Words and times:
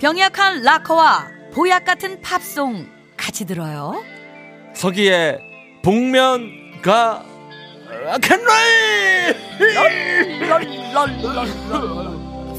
병약한 0.00 0.62
락커와 0.62 1.28
보약 1.52 1.84
같은 1.84 2.20
팝송 2.22 2.88
같이 3.16 3.44
들어요. 3.44 4.02
서기의 4.74 5.40
복면가 5.82 7.24
캔롤 8.22 8.48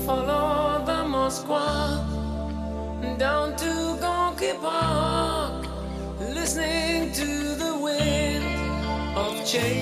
Follow 0.05 0.83
the 0.85 1.03
Moskva 1.05 2.01
down 3.17 3.55
to 3.55 3.95
Gonky 4.01 4.53
Park, 4.59 5.67
listening 6.19 7.11
to 7.13 7.25
the 7.55 7.77
wind 7.77 7.89
of 7.89 7.97
change. 8.09 8.28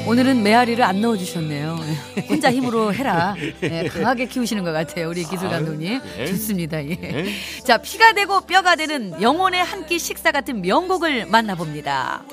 오늘은 0.07 0.43
메아리를 0.43 0.81
안 0.83 1.01
넣어주셨네요. 1.01 1.77
혼자 2.29 2.51
힘으로 2.51 2.93
해라. 2.93 3.35
네, 3.59 3.87
강하게 3.87 4.25
키우시는 4.27 4.63
것 4.63 4.71
같아요. 4.71 5.09
우리 5.09 5.23
기술 5.23 5.49
감독님. 5.49 5.99
좋습니다. 6.27 6.83
예. 6.85 7.25
자, 7.63 7.77
피가 7.77 8.13
되고 8.13 8.41
뼈가 8.41 8.75
되는 8.75 9.21
영혼의 9.21 9.63
한 9.63 9.87
끼 9.87 9.99
식사 9.99 10.31
같은 10.31 10.61
명곡을 10.61 11.27
만나봅니다. 11.27 12.23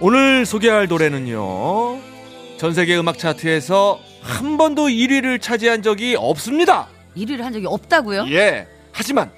오늘 0.00 0.44
소개할 0.44 0.88
노래는요 0.88 1.98
전 2.58 2.74
세계 2.74 2.96
음악 2.98 3.16
차트에서 3.18 3.98
한 4.20 4.58
번도 4.58 4.88
1위를 4.88 5.40
차지한 5.40 5.82
적이 5.82 6.16
없습니다 6.18 6.88
1위를 7.16 7.38
한 7.38 7.52
적이 7.52 7.66
없다고요? 7.66 8.26
예 8.30 8.66
하지만 8.92 9.30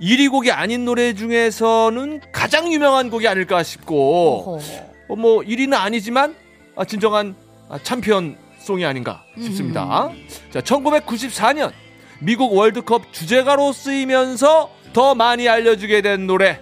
1위 0.00 0.30
곡이 0.30 0.52
아닌 0.52 0.84
노래 0.84 1.12
중에서는 1.12 2.20
가장 2.32 2.72
유명한 2.72 3.10
곡이 3.10 3.26
아닐까 3.28 3.62
싶고 3.62 4.58
어허. 4.58 4.62
어, 5.08 5.16
뭐 5.16 5.40
1위는 5.42 5.74
아니지만 5.74 6.30
아, 6.30 6.45
진정한 6.84 7.34
아, 7.68 7.78
챔피언 7.82 8.36
송이 8.58 8.84
아닌가 8.84 9.22
싶습니다. 9.40 10.10
자, 10.52 10.60
1994년 10.60 11.72
미국 12.20 12.54
월드컵 12.54 13.12
주제가로 13.12 13.72
쓰이면서 13.72 14.70
더 14.92 15.14
많이 15.14 15.48
알려지게 15.48 16.00
된 16.02 16.26
노래 16.26 16.60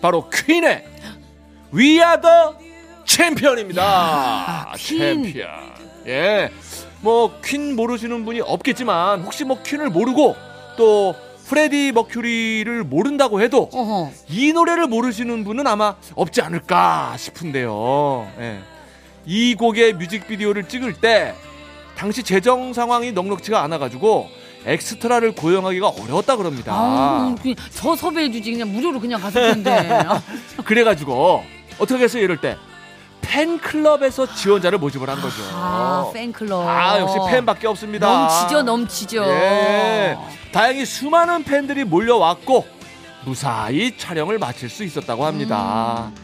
바로 0.00 0.28
퀸의 0.30 0.84
We 1.74 1.98
Are 1.98 2.20
the 2.20 2.66
Champion입니다. 3.04 3.82
야, 3.82 4.72
퀸. 4.76 4.98
챔피언. 4.98 5.48
예. 6.06 6.50
뭐 7.02 7.40
퀸 7.44 7.76
모르시는 7.76 8.24
분이 8.24 8.40
없겠지만 8.40 9.22
혹시 9.22 9.44
뭐 9.44 9.62
퀸을 9.62 9.90
모르고 9.90 10.34
또 10.76 11.14
프레디 11.46 11.92
머큐리를 11.92 12.82
모른다고 12.84 13.40
해도 13.40 13.68
어허. 13.72 14.10
이 14.28 14.52
노래를 14.52 14.88
모르시는 14.88 15.44
분은 15.44 15.66
아마 15.66 15.94
없지 16.16 16.40
않을까 16.42 17.14
싶은데요. 17.18 18.28
예. 18.40 18.58
이 19.26 19.54
곡의 19.56 19.94
뮤직비디오를 19.94 20.68
찍을 20.68 20.94
때 20.94 21.34
당시 21.96 22.22
재정 22.22 22.72
상황이 22.72 23.12
넉넉치가 23.12 23.62
않아가지고 23.62 24.28
엑스트라를 24.64 25.34
고용하기가 25.34 25.88
어려웠다 25.88 26.36
그럽니다. 26.36 26.72
아, 26.74 27.34
저 27.72 27.94
섭외해주지. 27.94 28.52
그냥 28.52 28.72
무료로 28.72 29.00
그냥 29.00 29.20
갔을 29.20 29.52
텐데. 29.52 29.70
아, 30.06 30.22
그래가지고 30.64 31.44
어떻게 31.78 32.04
했어요 32.04 32.22
이럴 32.22 32.40
때 32.40 32.56
팬클럽에서 33.22 34.34
지원자를 34.34 34.78
모집을 34.78 35.08
한 35.08 35.20
거죠. 35.20 35.42
아, 35.52 36.10
팬클럽. 36.12 36.66
아, 36.66 37.00
역시 37.00 37.16
팬밖에 37.28 37.66
없습니다. 37.66 38.08
넘치죠, 38.08 38.62
넘치죠. 38.62 39.24
예. 39.24 40.16
다행히 40.52 40.84
수많은 40.84 41.42
팬들이 41.42 41.84
몰려왔고 41.84 42.66
무사히 43.24 43.96
촬영을 43.96 44.38
마칠 44.38 44.68
수 44.70 44.84
있었다고 44.84 45.24
합니다. 45.26 46.12
음. 46.14 46.16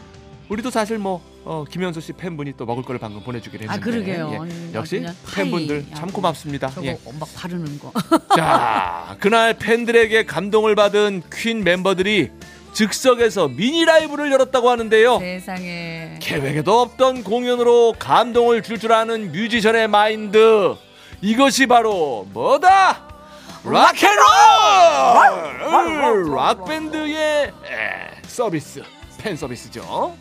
우리도 0.49 0.69
사실 0.69 0.97
뭐 0.97 1.21
어, 1.45 1.63
김현수 1.69 1.99
씨 2.01 2.13
팬분이 2.13 2.53
또 2.57 2.65
먹을 2.65 2.83
거를 2.83 2.99
방금 2.99 3.21
보내주긴 3.21 3.61
했는데 3.61 3.79
아, 3.79 3.83
그러게요. 3.83 4.29
예. 4.33 4.37
음, 4.37 4.71
역시. 4.73 5.05
팬분들 5.35 5.85
야, 5.91 5.95
참 5.95 6.09
고맙습니다. 6.11 6.69
저거 6.69 6.87
예. 6.87 6.97
막 7.19 7.27
바르는 7.35 7.79
거. 7.79 7.91
자 8.35 9.15
그날 9.19 9.53
팬들에게 9.57 10.25
감동을 10.25 10.75
받은 10.75 11.23
퀸 11.33 11.63
멤버들이 11.63 12.31
즉석에서 12.73 13.49
미니 13.49 13.85
라이브를 13.85 14.31
열었다고 14.31 14.69
하는데요. 14.69 15.19
세상에. 15.19 16.17
계획에도 16.21 16.81
없던 16.81 17.23
공연으로 17.23 17.93
감동을 17.99 18.63
줄줄 18.63 18.91
아는 18.93 19.31
뮤지션의 19.31 19.87
마인드 19.89 20.75
이것이 21.21 21.67
바로 21.67 22.27
뭐다 22.33 23.07
락앤롤 23.65 24.23
락 26.35 26.65
밴드의 26.65 27.51
서비스 28.23 28.81
팬 29.19 29.37
서비스죠. 29.37 30.15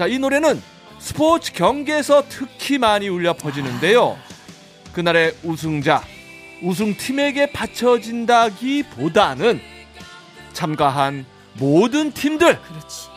자 0.00 0.06
이 0.06 0.18
노래는 0.18 0.62
스포츠 0.98 1.52
경기에서 1.52 2.24
특히 2.26 2.78
많이 2.78 3.06
울려 3.10 3.34
퍼지는데요. 3.34 4.16
그날의 4.94 5.34
우승자 5.42 6.02
우승팀에게 6.62 7.52
바쳐진다기 7.52 8.84
보다는 8.84 9.60
참가한 10.54 11.26
모든 11.58 12.12
팀들. 12.12 12.58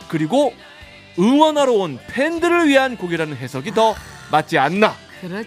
그리고 0.08 0.52
응원하러 1.18 1.72
온 1.72 1.98
팬들을 2.08 2.68
위한 2.68 2.98
곡이라는 2.98 3.34
해석이 3.34 3.72
더 3.72 3.94
맞지 4.30 4.58
않나. 4.58 4.94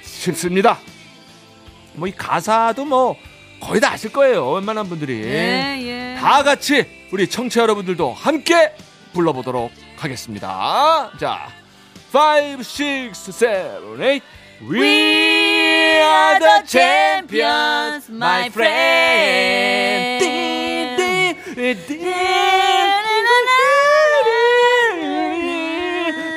싶습니다. 0.02 0.80
뭐 1.94 2.08
이 2.08 2.12
가사도 2.14 2.84
뭐 2.86 3.16
거의 3.60 3.80
다 3.80 3.92
아실 3.92 4.12
거예요. 4.12 4.54
웬만한 4.54 4.90
분들이. 4.90 5.22
예, 5.24 5.78
예. 6.16 6.20
다 6.20 6.42
같이 6.42 6.84
우리 7.12 7.28
청취자 7.30 7.62
여러분들도 7.62 8.12
함께 8.14 8.74
불러보도록 9.14 9.72
하겠습니다. 9.98 11.12
자, 11.20 11.50
5, 12.12 12.64
6, 12.64 13.32
7, 13.32 14.02
8 14.02 14.22
We 14.70 16.00
are 16.02 16.40
the 16.40 16.64
champions, 16.66 18.10
my 18.10 18.48
friend. 18.50 20.28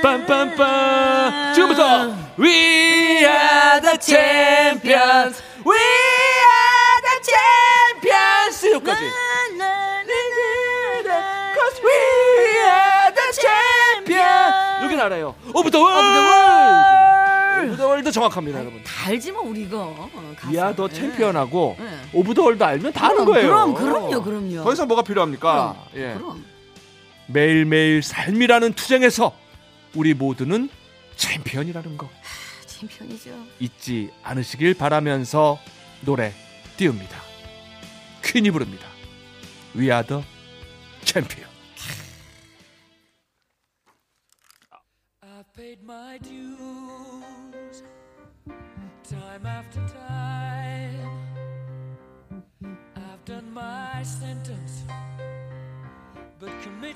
빰빰빰 0.02 1.54
지금부터 1.54 2.14
We 2.38 3.24
are 3.26 3.80
the 3.80 3.98
champions 3.98 5.42
We 5.64 5.76
are 5.76 7.00
the 7.06 7.16
champions 7.30 8.66
여기까지 8.74 9.04
알아요 15.00 15.34
Of 15.54 15.70
the 15.70 15.84
world 15.84 16.18
Of 17.60 17.76
the 17.76 17.88
world 17.88 18.10
정확합니다 18.12 18.60
여러분 18.60 18.82
다 18.82 19.08
알지 19.08 19.32
뭐 19.32 19.42
우리 19.42 19.62
이거. 19.62 20.08
are 20.52 20.74
the 20.74 20.88
예. 20.90 20.94
champion하고 20.94 21.76
네. 21.78 22.00
of 22.12 22.34
the 22.34 22.44
world 22.44 22.62
알면 22.62 22.92
다 22.92 23.06
아는 23.06 23.24
그럼, 23.24 23.26
거예요 23.32 23.48
그럼, 23.48 23.74
그럼요, 23.74 24.22
그럼요. 24.22 24.64
더 24.64 24.72
이상 24.72 24.88
뭐가 24.88 25.02
필요합니까 25.02 25.76
예. 25.94 26.14
그럼. 26.14 26.44
매일매일 27.26 28.02
삶이라는 28.02 28.72
투쟁에서 28.72 29.32
우리 29.94 30.14
모두는 30.14 30.68
챔피언이라는 31.16 31.96
거 31.96 32.08
챔피언이죠. 32.66 33.30
잊지 33.58 34.10
않으시길 34.22 34.74
바라면서 34.74 35.58
노래 36.00 36.32
띄웁니다. 36.76 37.16
퀸이 38.24 38.50
부릅니다. 38.50 38.86
We 39.76 39.90
are 39.90 40.02
the 40.06 40.22
champion. 41.04 41.48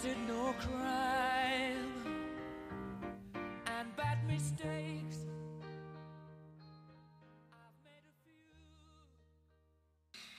Committed 0.04 0.18
no 0.26 0.52
crime 0.60 2.04
and 3.68 3.96
bad 3.96 4.18
mistakes. 4.24 5.26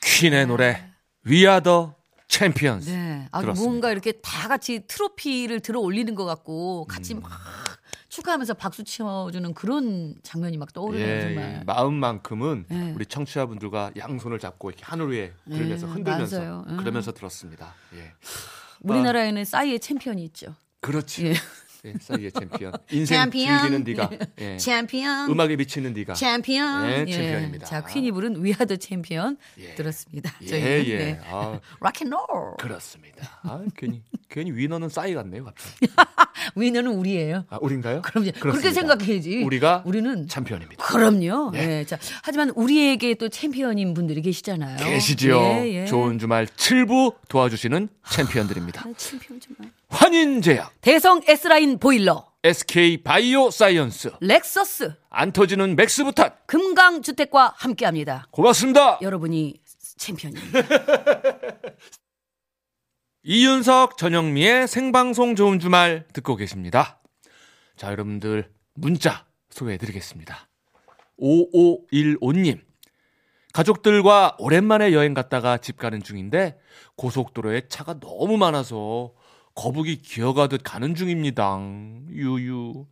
퀸의 0.01 0.47
노래 0.47 0.91
We 1.25 1.39
are 1.47 1.61
the 1.61 1.87
champions. 2.27 2.89
네. 2.89 3.27
아, 3.31 3.41
들었습니다. 3.41 3.69
뭔가 3.69 3.91
이렇게 3.91 4.13
다 4.13 4.47
같이 4.47 4.85
트로피를 4.87 5.59
들어 5.61 5.79
올리는 5.79 6.13
것 6.15 6.25
같고 6.25 6.85
같이 6.85 7.15
음. 7.15 7.21
막 7.21 7.31
축하하면서 8.09 8.53
박수 8.53 8.83
쳐주는 8.83 9.53
그런 9.55 10.15
장면이 10.23 10.57
막 10.57 10.71
떠오르네요, 10.71 11.05
예, 11.05 11.21
정말. 11.21 11.59
예. 11.59 11.63
마음만큼은 11.65 12.65
네. 12.69 12.93
우리 12.95 13.05
청취자분들과 13.05 13.91
양손을 13.97 14.39
잡고 14.39 14.69
이렇게 14.69 14.85
하늘 14.85 15.11
위에 15.11 15.33
들면서 15.49 15.87
예, 15.87 15.91
흔들면서 15.91 16.39
맞아요. 16.39 16.65
음. 16.67 16.77
그러면서 16.77 17.11
들었습니다. 17.11 17.73
예. 17.95 18.13
우리나라에는 18.89 19.45
싸이의 19.45 19.79
챔피언이 19.79 20.23
있죠. 20.25 20.55
그렇지. 20.81 21.27
예. 21.27 21.33
예, 21.85 21.93
싸이의 22.01 22.31
챔피언. 22.31 22.73
인생 22.91 23.21
챔피언. 23.21 23.59
즐기는 23.59 23.83
네가. 23.83 24.09
예. 24.39 24.57
챔피언. 24.57 25.29
음악에 25.29 25.55
미치는 25.55 25.93
네가. 25.93 26.13
챔피언. 26.15 26.89
예, 26.89 27.05
챔피언입니다. 27.05 27.65
자, 27.67 27.85
퀸이 27.85 28.11
부른 28.11 28.43
We 28.43 28.51
Are 28.51 28.63
The 28.63 28.75
Champion 28.77 29.37
예. 29.59 29.75
들었습니다. 29.75 30.33
예, 30.41 30.47
저희는. 30.47 30.85
예. 30.87 30.97
네. 30.97 31.19
아, 31.29 31.59
rock 31.81 31.93
and 31.93 32.02
roll. 32.02 32.17
그렇습니다. 32.59 33.39
아, 33.43 33.63
괜히 33.77 34.01
괜히 34.29 34.51
winner는 34.51 34.89
싸이 34.89 35.13
같네요, 35.13 35.45
갑자기. 35.45 35.75
winner는 36.55 36.91
우리예요. 36.91 37.45
아, 37.49 37.59
우린가요? 37.61 38.01
그럼요. 38.01 38.31
그렇게 38.31 38.39
그렇습니다. 38.39 38.71
생각해야지. 38.73 39.43
우리가 39.43 39.83
우리는 39.85 40.27
챔피언입니다. 40.27 40.74
그럼요. 40.95 41.51
예. 41.55 41.79
예. 41.79 41.85
자, 41.85 41.97
하지만 42.23 42.49
우리에게 42.51 43.15
또 43.15 43.29
챔피언인 43.29 43.93
분들이 43.93 44.21
계시잖아요. 44.21 44.77
계시지요. 44.77 45.39
예, 45.39 45.73
예. 45.81 45.85
좋은 45.85 46.19
주말 46.19 46.45
7부 46.45 47.15
도와주시는 47.27 47.89
챔피언들입니다. 48.11 48.81
아, 48.81 48.93
챔피언 48.97 49.39
정말. 49.39 49.71
환인제약, 49.89 50.81
대성 50.81 51.21
S라인 51.27 51.77
보일러, 51.79 52.27
SK 52.43 53.03
바이오 53.03 53.51
사이언스, 53.51 54.13
렉서스, 54.19 54.93
안 55.09 55.31
터지는 55.31 55.75
맥스부탄. 55.75 56.31
금강주택과 56.47 57.53
함께합니다. 57.57 58.27
고맙습니다. 58.31 58.99
여러분이 59.01 59.55
챔피언입니다. 59.97 60.59
이윤석 63.27 63.97
전영미의 63.97 64.67
생방송 64.67 65.35
좋은 65.35 65.59
주말 65.59 66.05
듣고 66.13 66.35
계십니다. 66.35 66.99
자, 67.75 67.91
여러분들 67.91 68.51
문자 68.75 69.25
소개해 69.49 69.77
드리겠습니다. 69.77 70.47
5515님. 71.19 72.61
가족들과 73.53 74.35
오랜만에 74.37 74.91
여행 74.93 75.13
갔다가 75.13 75.57
집 75.57 75.77
가는 75.77 76.03
중인데 76.03 76.57
고속도로에 76.97 77.67
차가 77.69 77.99
너무 77.99 78.37
많아서 78.37 79.13
거북이 79.55 80.01
기어가듯 80.01 80.61
가는 80.63 80.93
중입니다. 80.93 81.57
유유. 82.09 82.85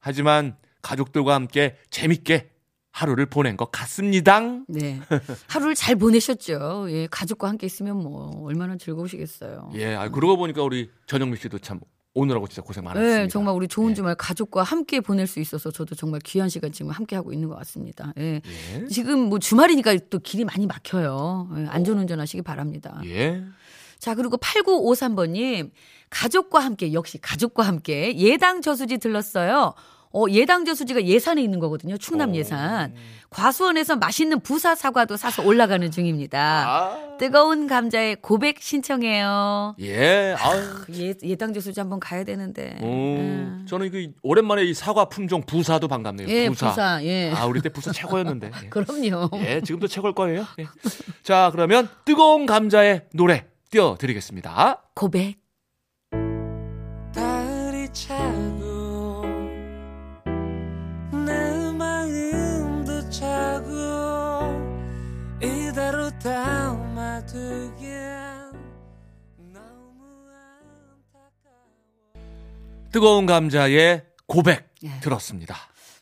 하지만 0.00 0.56
가족들과 0.82 1.34
함께 1.34 1.76
재밌게 1.90 2.50
하루를 2.90 3.26
보낸 3.26 3.56
것 3.56 3.70
같습니다. 3.70 4.40
네. 4.66 5.00
하루를 5.46 5.76
잘 5.76 5.94
보내셨죠. 5.94 6.86
예, 6.90 7.06
가족과 7.08 7.48
함께 7.48 7.66
있으면 7.66 7.98
뭐 7.98 8.44
얼마나 8.44 8.76
즐거우시겠어요. 8.76 9.70
예, 9.74 9.94
아, 9.94 10.08
그러고 10.08 10.36
보니까 10.36 10.62
우리 10.64 10.90
전영미 11.06 11.36
씨도 11.36 11.60
참 11.60 11.78
오늘하고 12.14 12.48
진짜 12.48 12.62
고생 12.62 12.84
많았습니다. 12.84 13.22
네, 13.22 13.28
정말 13.28 13.54
우리 13.54 13.68
좋은 13.68 13.90
예. 13.90 13.94
주말 13.94 14.14
가족과 14.14 14.62
함께 14.62 15.00
보낼 15.00 15.26
수 15.26 15.40
있어서 15.40 15.70
저도 15.70 15.94
정말 15.94 16.20
귀한 16.24 16.48
시간 16.48 16.72
지금 16.72 16.90
함께 16.90 17.14
하고 17.16 17.32
있는 17.32 17.48
것 17.48 17.56
같습니다. 17.58 18.12
예. 18.18 18.40
예. 18.44 18.86
지금 18.88 19.28
뭐 19.28 19.38
주말이니까 19.38 19.96
또 20.10 20.18
길이 20.18 20.44
많이 20.44 20.66
막혀요. 20.66 21.48
예, 21.58 21.66
안전운전 21.68 22.20
하시기 22.20 22.42
바랍니다. 22.42 23.00
예. 23.04 23.44
자, 23.98 24.14
그리고 24.14 24.36
8953번님, 24.36 25.70
가족과 26.10 26.60
함께, 26.60 26.92
역시 26.92 27.18
가족과 27.18 27.64
함께 27.64 28.16
예당 28.16 28.62
저수지 28.62 28.98
들렀어요. 28.98 29.74
어, 30.12 30.24
예당 30.30 30.64
저수지가 30.64 31.04
예산에 31.04 31.42
있는 31.42 31.58
거거든요. 31.58 31.96
충남 31.98 32.30
오. 32.30 32.34
예산. 32.34 32.94
과수원에서 33.30 33.96
맛있는 33.96 34.40
부사 34.40 34.74
사과도 34.74 35.16
사서 35.16 35.42
올라가는 35.44 35.90
중입니다. 35.90 36.64
아. 36.66 37.16
뜨거운 37.18 37.66
감자의 37.66 38.16
고백 38.22 38.62
신청해요. 38.62 39.76
예. 39.80 40.34
아. 40.38 40.84
예, 40.94 41.14
예당 41.22 41.52
저수지 41.52 41.78
한번 41.80 42.00
가야 42.00 42.24
되는데. 42.24 42.78
오, 42.80 42.86
음. 42.86 43.66
저는 43.68 43.90
그 43.90 44.12
오랜만에 44.22 44.64
이 44.64 44.72
사과 44.72 45.06
품종 45.06 45.42
부사도 45.42 45.88
반갑네요. 45.88 46.28
예, 46.28 46.48
부사. 46.48 46.70
부사. 46.70 47.04
예. 47.04 47.30
아, 47.34 47.44
우리 47.44 47.60
때 47.60 47.68
부사 47.68 47.92
최고였는데. 47.92 48.50
예. 48.64 48.68
그럼요. 48.70 49.30
예, 49.44 49.60
지금도 49.60 49.88
최고일 49.88 50.14
거예요. 50.14 50.46
예. 50.58 50.66
자, 51.22 51.50
그러면 51.52 51.88
뜨거운 52.04 52.46
감자의 52.46 53.06
노래 53.12 53.44
띄워 53.70 53.96
드리겠습니다. 53.98 54.82
고백. 54.94 55.47
뜨거운 72.90 73.26
감자의 73.26 74.02
고백 74.26 74.72
예. 74.82 75.00
들었습니다. 75.00 75.56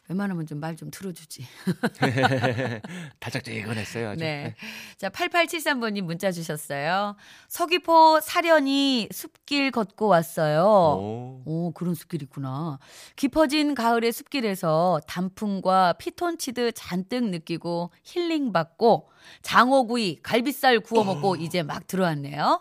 웬만하면 0.09 0.47
좀말좀 0.47 0.91
들어주지. 0.93 1.45
달짝지근했어요. 3.19 4.11
아주. 4.11 4.21
네. 4.21 4.55
자, 4.99 5.09
8873번님 5.09 6.03
문자 6.03 6.31
주셨어요. 6.31 7.17
서귀포 7.49 8.21
사련이 8.21 9.09
숲길 9.11 9.73
걷고 9.73 10.07
왔어요. 10.07 10.63
오. 10.63 11.43
오, 11.45 11.73
그런 11.73 11.95
숲길이 11.95 12.25
있구나. 12.27 12.79
깊어진 13.17 13.75
가을의 13.75 14.13
숲길에서 14.13 15.01
단풍과 15.09 15.95
피톤치드 15.95 16.73
잔뜩 16.73 17.25
느끼고 17.31 17.91
힐링받고 18.05 19.11
장어구이, 19.43 20.21
갈비살 20.23 20.81
구워 20.81 21.03
먹고 21.03 21.35
이제 21.43 21.65
막 21.65 21.89
들어왔네요. 21.89 22.61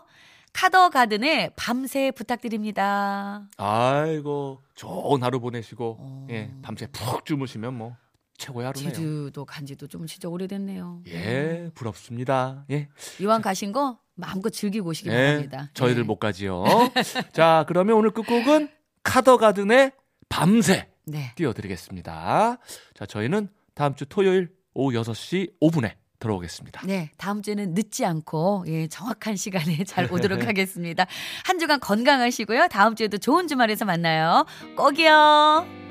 카더 0.56 0.88
가든의 0.88 1.52
밤새 1.54 2.10
부탁드립니다. 2.10 3.46
아이고, 3.58 4.62
좋은 4.74 5.22
하루 5.22 5.38
보내시고, 5.38 5.96
어. 6.00 6.26
예, 6.30 6.50
밤새 6.62 6.86
푹 6.86 7.26
주무시면 7.26 7.74
뭐, 7.74 7.94
최고의 8.38 8.66
하루네요. 8.66 8.88
제주도 8.88 9.44
간지도 9.44 9.86
좀 9.86 10.06
진짜 10.06 10.30
오래됐네요. 10.30 11.02
예, 11.08 11.70
부럽습니다. 11.74 12.64
예. 12.70 12.88
이왕 13.20 13.42
가신 13.42 13.70
거 13.70 13.98
마음껏 14.14 14.48
즐기고 14.48 14.88
오시기 14.88 15.10
예, 15.10 15.14
바랍니다. 15.14 15.70
저희들 15.74 16.02
네. 16.04 16.06
못 16.06 16.16
가지요. 16.16 16.64
자, 17.34 17.66
그러면 17.68 17.96
오늘 17.96 18.10
끝곡은 18.12 18.70
카더 19.02 19.36
가든의 19.36 19.92
밤새 20.30 20.88
네. 21.04 21.32
띄워드리겠습니다. 21.36 22.58
자, 22.94 23.06
저희는 23.06 23.50
다음 23.74 23.94
주 23.94 24.06
토요일 24.06 24.54
오후 24.72 24.94
6시 24.94 25.60
5분에 25.60 25.92
돌아오겠습니다. 26.18 26.82
네, 26.86 27.10
다음 27.16 27.42
주에는 27.42 27.74
늦지 27.74 28.04
않고 28.04 28.64
예, 28.68 28.88
정확한 28.88 29.36
시간에 29.36 29.84
잘 29.84 30.12
오도록 30.12 30.46
하겠습니다. 30.46 31.06
한 31.44 31.58
주간 31.58 31.80
건강하시고요. 31.80 32.68
다음 32.68 32.94
주에도 32.94 33.18
좋은 33.18 33.48
주말에서 33.48 33.84
만나요. 33.84 34.44
꼭이요. 34.76 35.85